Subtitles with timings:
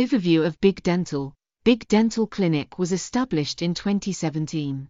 [0.00, 4.88] Overview of Big Dental Big Dental Clinic was established in 2017.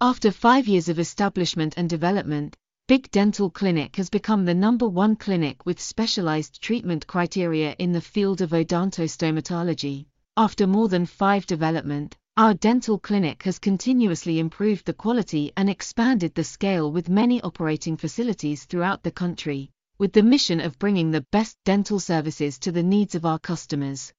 [0.00, 2.54] After five years of establishment and development,
[2.86, 8.00] Big Dental Clinic has become the number one clinic with specialized treatment criteria in the
[8.00, 10.06] field of odontostomatology.
[10.36, 16.32] After more than five development, our dental clinic has continuously improved the quality and expanded
[16.36, 19.72] the scale with many operating facilities throughout the country,
[20.02, 24.12] with the mission of bringing the best dental services to the needs of our customers.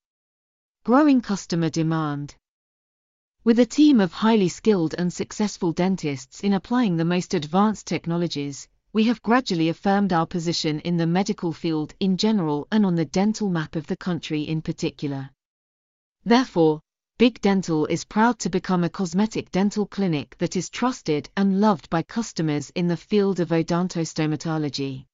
[0.86, 2.34] Growing customer demand.
[3.44, 8.66] With a team of highly skilled and successful dentists in applying the most advanced technologies,
[8.94, 13.04] we have gradually affirmed our position in the medical field in general and on the
[13.04, 15.32] dental map of the country in particular.
[16.24, 16.80] Therefore,
[17.18, 21.90] Big Dental is proud to become a cosmetic dental clinic that is trusted and loved
[21.90, 25.08] by customers in the field of odontostomatology.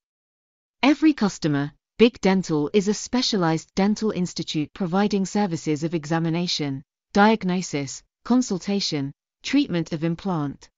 [0.82, 9.12] Every customer, Big Dental is a specialized dental institute providing services of examination, diagnosis, consultation,
[9.42, 10.70] treatment of implant,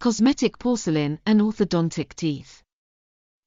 [0.00, 2.64] cosmetic porcelain and orthodontic teeth.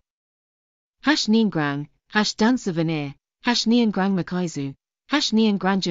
[1.02, 2.36] hash niangrang, hash
[3.42, 3.66] hash
[4.16, 4.74] makaizu,
[5.10, 5.32] hash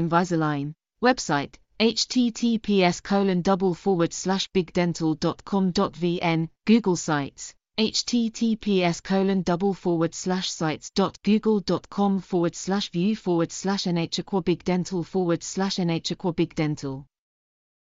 [0.09, 10.49] visaline, website, https colon double forward slash bigdental.com.vn, Google Sites, https colon double forward slash
[10.49, 15.79] sites dot google dot com forward slash view forward slash nhakhoa big dental forward slash
[15.79, 17.09] nhakhoa big dental